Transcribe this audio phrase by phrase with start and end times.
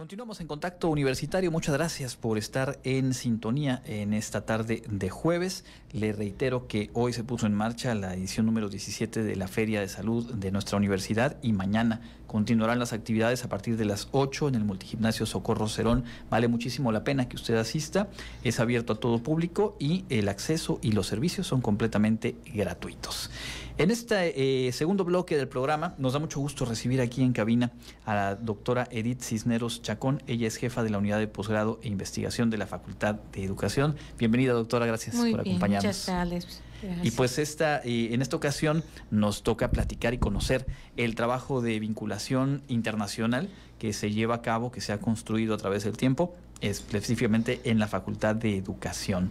[0.00, 1.50] Continuamos en contacto universitario.
[1.50, 5.66] Muchas gracias por estar en sintonía en esta tarde de jueves.
[5.92, 9.78] Le reitero que hoy se puso en marcha la edición número 17 de la Feria
[9.78, 12.00] de Salud de nuestra universidad y mañana
[12.30, 16.04] continuarán las actividades a partir de las 8 en el Multigimnasio Socorro Cerón.
[16.30, 18.06] Vale muchísimo la pena que usted asista.
[18.44, 23.32] Es abierto a todo público y el acceso y los servicios son completamente gratuitos.
[23.78, 27.72] En este eh, segundo bloque del programa nos da mucho gusto recibir aquí en cabina
[28.04, 30.22] a la doctora Edith Cisneros Chacón.
[30.28, 33.96] Ella es jefa de la unidad de posgrado e investigación de la Facultad de Educación.
[34.18, 35.96] Bienvenida doctora, gracias Muy por bien, acompañarnos.
[35.96, 36.69] Muchas gracias.
[37.02, 40.66] Y pues esta, eh, en esta ocasión nos toca platicar y conocer
[40.96, 43.48] el trabajo de vinculación internacional
[43.78, 47.78] que se lleva a cabo, que se ha construido a través del tiempo, específicamente en
[47.78, 49.30] la Facultad de Educación.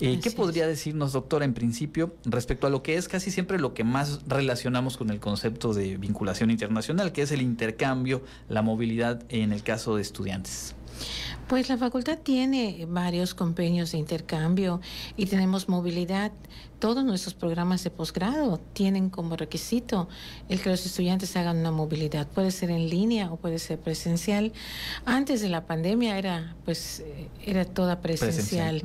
[0.00, 3.74] Eh, ¿Qué podría decirnos, doctora, en principio, respecto a lo que es casi siempre lo
[3.74, 9.22] que más relacionamos con el concepto de vinculación internacional, que es el intercambio, la movilidad
[9.28, 10.74] en el caso de estudiantes?
[11.48, 14.80] Pues la facultad tiene varios convenios de intercambio
[15.16, 16.32] y tenemos movilidad.
[16.78, 20.08] Todos nuestros programas de posgrado tienen como requisito
[20.48, 22.26] el que los estudiantes hagan una movilidad.
[22.26, 24.52] Puede ser en línea o puede ser presencial.
[25.04, 28.82] Antes de la pandemia era, pues, eh, era toda presencial, Presencial,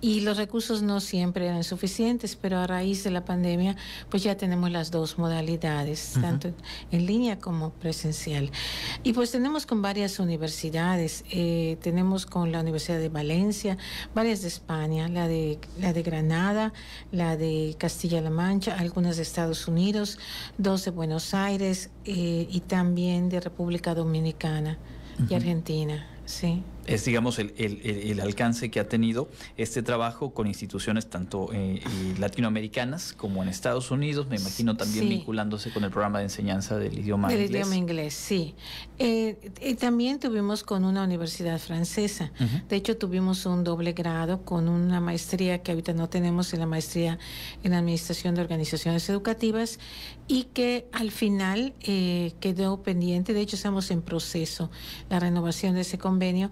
[0.00, 3.76] y los recursos no siempre eran suficientes, pero a raíz de la pandemia,
[4.10, 6.52] pues ya tenemos las dos modalidades, tanto
[6.90, 8.50] en línea como presencial.
[9.02, 13.76] Y pues tenemos con varias universidades, eh, tenemos con la Universidad de Valencia,
[14.14, 16.72] varias de España, la de, la de Granada,
[17.12, 20.18] la de Castilla-La Mancha, algunas de Estados Unidos,
[20.58, 24.78] dos de Buenos Aires eh, y también de República Dominicana
[25.28, 25.34] y.
[25.34, 26.62] Argentina, sí.
[26.86, 31.80] Es digamos el, el- el- alcance que ha tenido este trabajo con instituciones tanto eh,
[32.14, 35.08] y latinoamericanas como en Estados Unidos, me imagino también Sí.
[35.10, 37.60] vinculándose con el programa de enseñanza del idioma Del inglés.
[37.60, 38.54] idioma inglés, sí.
[38.98, 42.32] Eh, y también tuvimos con una universidad francesa.
[42.68, 46.66] De hecho, tuvimos un doble grado con una maestría que ahorita no tenemos en la
[46.66, 47.18] maestría
[47.62, 49.78] en Administración de Organizaciones Educativas
[50.28, 53.32] y que al final eh, quedó pendiente.
[53.34, 54.70] De hecho, estamos en proceso
[55.08, 56.50] la renovación de ese convenio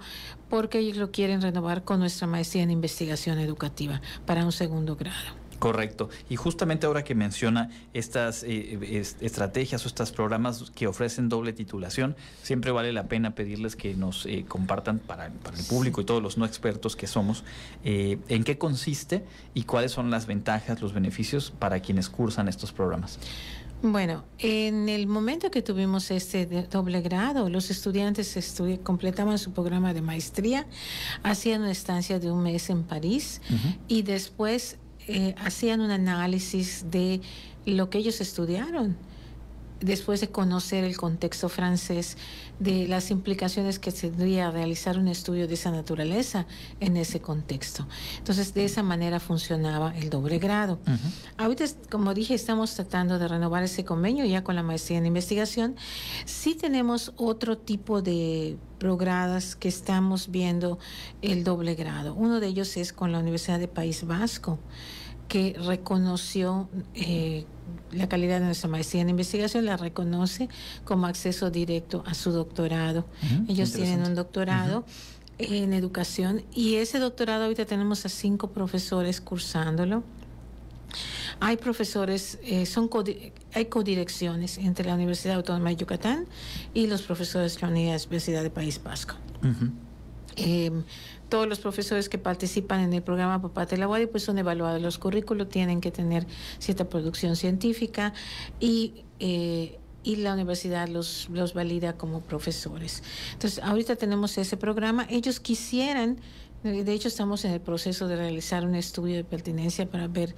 [0.49, 5.39] porque ellos lo quieren renovar con nuestra maestría en Investigación Educativa para un segundo grado.
[5.59, 6.09] Correcto.
[6.31, 11.53] Y justamente ahora que menciona estas eh, es- estrategias o estos programas que ofrecen doble
[11.53, 12.15] titulación,
[12.45, 16.23] siempre vale la pena pedirles que nos eh, compartan para, para el público y todos
[16.23, 17.43] los no expertos que somos
[17.83, 22.71] eh, en qué consiste y cuáles son las ventajas, los beneficios para quienes cursan estos
[22.71, 23.19] programas.
[23.81, 29.94] Bueno, en el momento que tuvimos este doble grado, los estudiantes estudi- completaban su programa
[29.94, 30.66] de maestría,
[31.22, 33.41] hacían una estancia de un mes en París
[33.87, 37.21] y después eh, hacían un análisis de
[37.67, 38.97] lo que ellos estudiaron.
[39.81, 42.16] Después de conocer el contexto francés,
[42.59, 46.47] de las implicaciones que tendría realizar un estudio de esa naturaleza
[46.81, 47.87] en ese contexto.
[48.19, 50.81] Entonces, de esa manera funcionaba el doble grado.
[50.83, 50.97] Ujú.
[51.37, 55.77] Ahorita, como dije, estamos tratando de renovar ese convenio ya con la maestría en investigación.
[56.25, 60.78] Sí tenemos otro tipo de programas que estamos viendo
[61.22, 62.15] el doble grado.
[62.15, 64.59] Uno de ellos es con la Universidad de País Vasco,
[65.28, 67.44] que reconoció eh,
[67.93, 70.49] la calidad de nuestra maestría en investigación, la reconoce
[70.84, 73.06] como acceso directo a su doctorado.
[73.47, 74.84] Ellos tienen un doctorado
[75.38, 80.03] en educación y ese doctorado ahorita tenemos a cinco profesores cursándolo.
[81.41, 82.91] Hay profesores, eh, son
[83.53, 86.27] hay codirecciones entre la Universidad Autónoma de Yucatán
[86.75, 89.15] y los profesores de la Universidad de País Vasco.
[90.38, 90.71] Eh,
[91.28, 94.81] todos los profesores que participan en el programa Papate Laguari pues son evaluados.
[94.81, 96.26] Los currículos tienen que tener
[96.59, 98.15] cierta producción científica
[98.60, 103.03] y, eh, y la universidad los, los valida como profesores.
[103.34, 105.06] Entonces, ahorita tenemos ese programa.
[105.10, 106.19] Ellos quisieran,
[106.65, 110.34] eh, de hecho estamos en el proceso de realizar un estudio de pertinencia para ver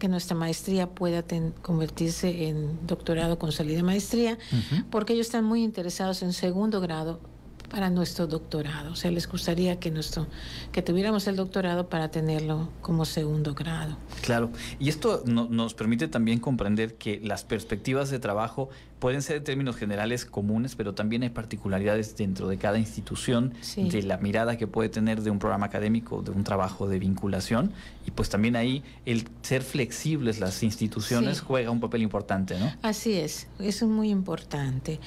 [0.00, 4.38] que nuestra maestría pueda ten- convertirse en doctorado con salida de maestría,
[4.90, 7.20] porque ellos están muy interesados en segundo grado
[7.72, 8.92] para nuestro doctorado.
[8.92, 10.26] O sea, les gustaría que nuestro
[10.72, 13.96] que tuviéramos el doctorado para tenerlo como segundo grado.
[14.20, 18.68] Claro, y esto no- nos permite también comprender que las perspectivas de trabajo
[18.98, 23.88] pueden ser en términos generales comunes, pero también hay particularidades dentro de cada institución, Sí.
[23.88, 27.72] de la mirada que puede tener de un programa académico, de un trabajo de vinculación,
[28.06, 31.44] y pues también ahí el ser flexibles las instituciones Sí.
[31.46, 32.70] juega un papel importante, ¿no?
[32.82, 35.00] Así es, eso es muy importante.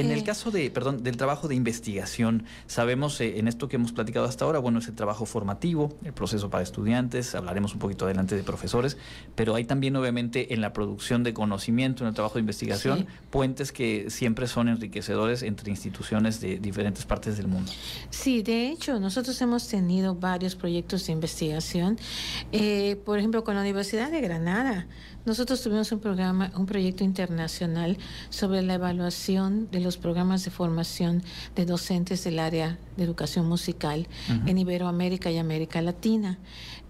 [0.00, 3.92] En el caso de, perdón, del trabajo de investigación, sabemos eh, en esto que hemos
[3.92, 8.04] platicado hasta ahora, bueno, es el trabajo formativo, el proceso para estudiantes, hablaremos un poquito
[8.04, 8.96] adelante de profesores,
[9.34, 13.72] pero hay también obviamente en la producción de conocimiento, en el trabajo de investigación, puentes
[13.72, 17.70] que siempre son enriquecedores entre instituciones de diferentes partes del mundo.
[18.10, 21.98] Sí, de hecho, nosotros hemos tenido varios proyectos de investigación,
[22.52, 24.86] eh, por ejemplo, con la Universidad de Granada.
[25.24, 27.96] Nosotros tuvimos un programa, un proyecto internacional
[28.28, 31.22] sobre la evaluación de los programas de formación
[31.56, 34.06] de docentes del área de educación musical
[34.46, 36.38] en Iberoamérica y América Latina.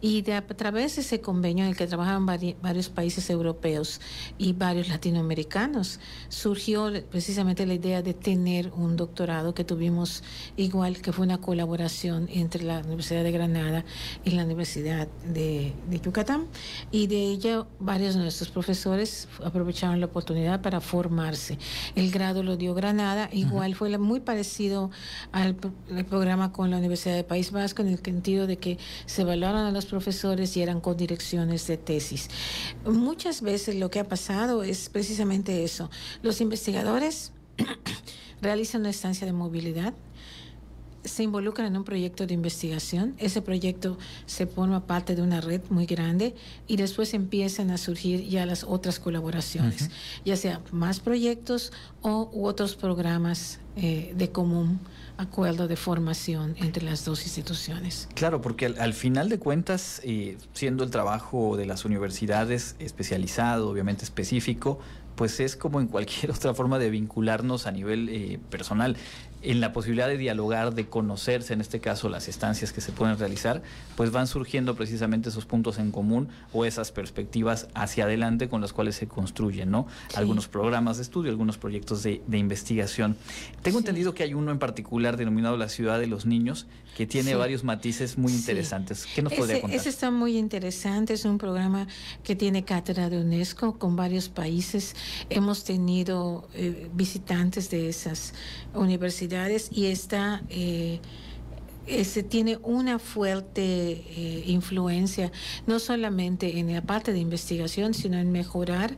[0.00, 4.00] Y de, a través de ese convenio en el que trabajaban varios países europeos
[4.36, 10.22] y varios latinoamericanos, surgió precisamente la idea de tener un doctorado que tuvimos
[10.56, 13.84] igual, que fue una colaboración entre la Universidad de Granada
[14.24, 16.48] y la Universidad de, de Yucatán.
[16.90, 21.58] Y de ella varios nuestros profesores aprovecharon la oportunidad para formarse.
[21.94, 24.90] El grado lo dio Granada, igual fue muy parecido
[25.32, 25.54] al
[26.08, 29.70] programa con la Universidad de País Vasco en el sentido de que se evaluaron a
[29.70, 32.28] los profesores y eran con direcciones de tesis.
[32.84, 35.90] Muchas veces lo que ha pasado es precisamente eso.
[36.22, 37.32] Los investigadores
[38.40, 39.94] realizan una estancia de movilidad,
[41.14, 43.96] se involucran en un proyecto de investigación, ese proyecto
[44.26, 46.34] se forma parte de una red muy grande
[46.66, 49.90] y después empiezan a surgir ya las otras colaboraciones,
[50.24, 51.72] ya sea más proyectos
[52.02, 54.80] o u otros programas eh, de común
[55.16, 58.08] acuerdo de formación entre las dos instituciones.
[58.14, 64.04] Claro, porque al, final de cuentas, eh, siendo el trabajo de las universidades especializado, obviamente
[64.04, 64.80] específico,
[65.14, 68.96] pues es como en cualquier otra forma de vincularnos a nivel eh, personal
[69.44, 73.18] en la posibilidad de dialogar, de conocerse, en este caso las estancias que se pueden
[73.18, 73.62] realizar,
[73.94, 78.72] pues van surgiendo precisamente esos puntos en común o esas perspectivas hacia adelante con las
[78.72, 79.86] cuales se construyen, ¿no?
[80.14, 83.16] Algunos programas de estudio, algunos proyectos de, investigación.
[83.64, 86.66] Tengo entendido que hay uno en particular denominado La Ciudad de los Niños,
[86.98, 89.06] que tiene varios matices muy interesantes.
[89.14, 89.80] ¿Qué nos podría contar?
[89.80, 91.88] Ese está muy interesante, es un programa
[92.22, 94.94] que tiene cátedra de UNESCO con varios países.
[95.30, 98.34] Hemos tenido eh, visitantes de esas
[98.74, 100.42] universidades y está...
[100.50, 101.00] Eh,
[101.86, 105.30] ese tiene una fuerte eh, influencia,
[105.66, 108.96] no solamente en la parte de investigación, sino en mejorar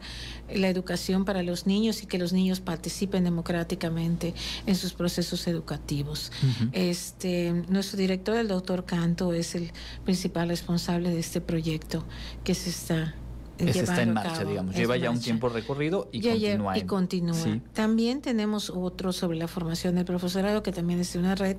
[0.52, 4.34] la educación para los niños y que los niños participen democráticamente
[4.66, 6.30] en sus procesos educativos.
[6.72, 9.72] este, nuestro director, el doctor Canto, es el
[10.04, 12.04] principal responsable de este proyecto
[12.44, 13.14] que se está
[13.58, 14.74] ese está en marcha, digamos.
[14.74, 16.78] Lleva ya un tiempo recorrido y continúa.
[16.78, 17.60] y continúa.
[17.72, 21.56] También tenemos otro sobre la formación del profesorado, que también es una red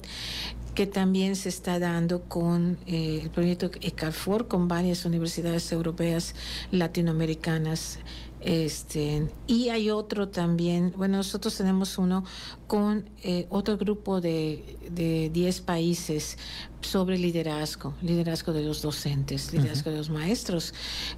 [0.77, 6.35] que también se está dando con eh, el proyecto ECAFOR, con varias universidades europeas,
[6.69, 7.97] latinoamericanas.
[8.41, 12.23] Este, y hay otro también, bueno, nosotros tenemos uno
[12.67, 16.37] con eh, otro grupo de, de 10 países
[16.81, 20.73] sobre liderazgo, liderazgo de los docentes, liderazgo de los maestros,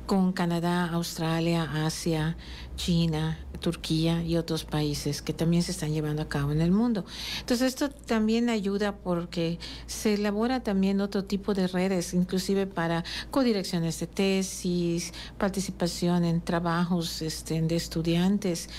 [0.05, 2.37] con Canadá, Australia, Asia,
[2.75, 7.05] China, Turquía y otros países que también se están llevando a cabo en el mundo.
[7.41, 13.99] Entonces esto también ayuda porque se elabora también otro tipo de redes, inclusive para codirecciones
[13.99, 18.69] de tesis, participación en trabajos este, de estudiantes.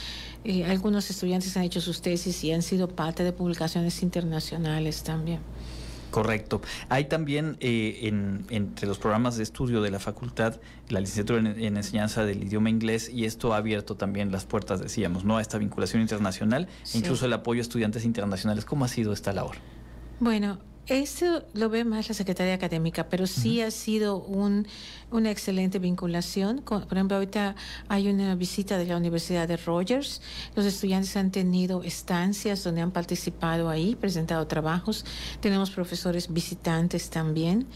[0.45, 5.41] Eh, algunos estudiantes han hecho sus tesis y han sido parte de publicaciones internacionales también.
[6.11, 6.61] Correcto.
[6.89, 11.77] Hay también eh, en, entre los programas de estudio de la facultad la licenciatura en,
[11.77, 15.37] enseñanza del idioma inglés y esto ha abierto también las puertas, decíamos, ¿no?
[15.37, 18.65] a esta vinculación internacional, incluso el apoyo a estudiantes internacionales.
[18.65, 19.57] ¿Cómo ha sido esta labor?
[20.19, 24.67] Bueno, eso lo ve más la Secretaría Académica, pero sí ha sido un,
[25.11, 26.63] una excelente vinculación.
[26.63, 27.55] por ejemplo, ahorita
[27.89, 30.21] hay una visita de la Universidad de Rogers.
[30.57, 35.05] Los estudiantes han tenido estancias donde han participado ahí, presentado trabajos.
[35.41, 37.67] Tenemos profesores visitantes también.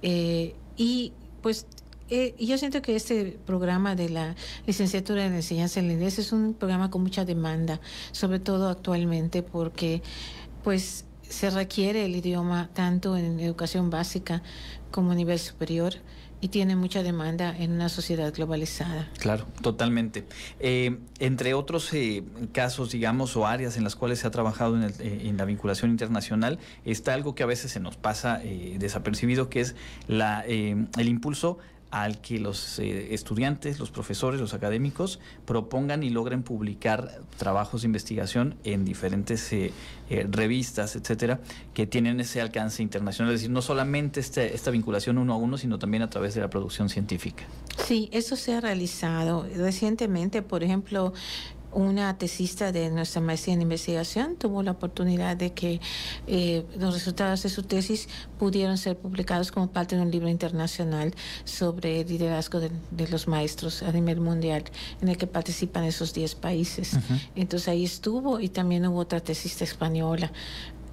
[0.00, 1.66] Eh, y pues
[2.08, 4.34] eh, yo siento que este programa de la
[4.66, 7.80] licenciatura en enseñanza en inglés es un programa con mucha demanda,
[8.12, 10.02] sobre todo actualmente porque
[10.62, 14.42] pues se requiere el idioma tanto en educación básica
[14.90, 15.94] como a nivel superior
[16.42, 19.08] y tiene mucha demanda en una sociedad globalizada.
[19.18, 20.26] Claro, totalmente.
[20.58, 24.82] Eh, entre otros eh, casos, digamos, o áreas en las cuales se ha trabajado en,
[24.82, 28.40] eh, en, la vinculación internacional, está algo que a veces se nos pasa
[28.76, 29.76] desapercibido, que es
[30.08, 31.58] la, el impulso
[31.92, 37.86] al que los eh, estudiantes, los profesores, los académicos propongan y logren publicar trabajos de
[37.86, 39.72] investigación en diferentes eh,
[40.08, 41.40] eh, revistas, etcétera,
[41.74, 43.34] que tienen ese alcance internacional.
[43.34, 46.40] Es decir, no solamente este, esta vinculación uno a uno, sino también a través de
[46.40, 47.44] la producción científica.
[47.84, 51.12] Sí, eso se ha realizado recientemente, por ejemplo,
[51.72, 55.80] una tesista de nuestra maestría en investigación tuvo la oportunidad de que
[56.26, 61.14] eh, los resultados de su tesis pudieron ser publicados como parte de un libro internacional
[61.44, 62.70] sobre el liderazgo de,
[63.08, 64.64] los maestros a nivel mundial,
[65.00, 66.96] en el que participan esos 10 países.
[67.34, 70.32] Entonces ahí estuvo y también hubo otra tesista española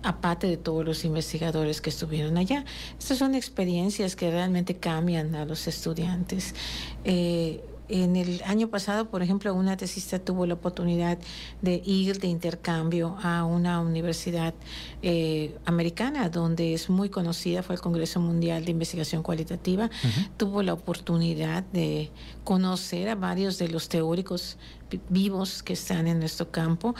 [0.04, 2.66] aparte de todos los investigadores que estuvieron allá.
[2.98, 6.56] Estas son experiencias que realmente cambian a los estudiantes.
[7.04, 11.18] Eh, en el año pasado, por ejemplo, una tesista tuvo la oportunidad
[11.62, 14.54] de ir de intercambio a una universidad
[15.02, 19.90] eh, americana, donde es muy conocida, fue el Congreso Mundial de Investigación Cualitativa.
[20.38, 22.12] Tuvo la oportunidad de
[22.44, 24.58] conocer a varios de los teóricos
[25.10, 26.96] vivos que están en nuestro campo.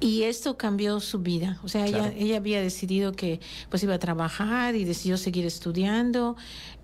[0.00, 1.60] Y esto cambió su vida.
[1.62, 6.36] O sea, ella, ella había decidido que pues iba a trabajar y decidió seguir estudiando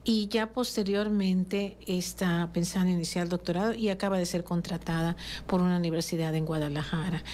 [0.05, 5.61] y ya posteriormente está pensando en iniciar el doctorado y acaba de ser contratada por
[5.61, 7.25] una universidad en Guadalajara.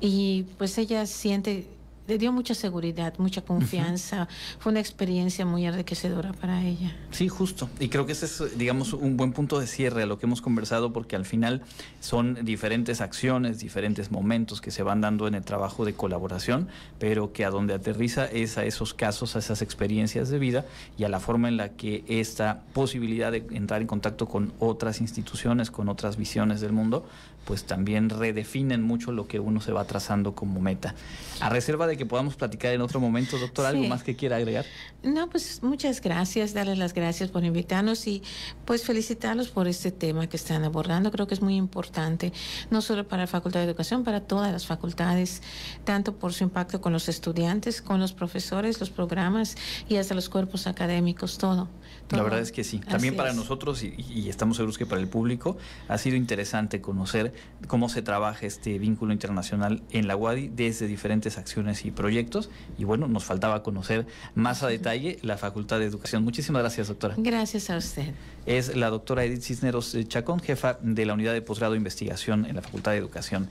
[0.00, 1.66] Y pues ella siente
[2.08, 4.28] le dio mucha seguridad, mucha confianza.
[4.58, 6.96] Fue una experiencia muy enriquecedora para ella.
[7.10, 7.68] Sí, justo.
[7.78, 10.40] Y creo que ese es, digamos, un buen punto de cierre a lo que hemos
[10.40, 11.62] conversado, porque al final
[12.00, 17.34] son diferentes acciones, diferentes momentos que se van dando en el trabajo de colaboración, pero
[17.34, 20.64] que a donde aterriza es a esos casos, a esas experiencias de vida
[20.96, 25.02] y a la forma en la que esta posibilidad de entrar en contacto con otras
[25.02, 27.06] instituciones, con otras visiones del mundo,
[27.48, 30.94] pues también redefinen mucho lo que uno se va trazando como meta.
[31.40, 34.66] A reserva de que podamos platicar en otro momento, doctor, ¿algo más que quiera agregar?
[35.02, 38.22] No, pues muchas gracias, darles las gracias por invitarnos y
[38.66, 41.10] pues felicitarlos por este tema que están abordando.
[41.10, 42.34] Creo que es muy importante,
[42.70, 45.40] no solo para la Facultad de Educación, para todas las facultades,
[45.84, 49.56] tanto por su impacto con los estudiantes, con los profesores, los programas
[49.88, 51.66] y hasta los cuerpos académicos, todo.
[52.10, 52.78] La verdad es que sí.
[52.78, 55.56] También para nosotros y, y estamos seguros que para el público
[55.88, 61.38] ha sido interesante conocer cómo se trabaja este vínculo internacional en la UADI desde diferentes
[61.38, 62.50] acciones y proyectos.
[62.78, 66.24] Y bueno, nos faltaba conocer más a detalle la Facultad de Educación.
[66.24, 67.14] Muchísimas gracias, doctora.
[67.18, 68.14] Gracias a usted.
[68.46, 72.56] Es la doctora Edith Cisneros Chacón, jefa de la Unidad de Posgrado de Investigación en
[72.56, 73.48] la Facultad de Educación.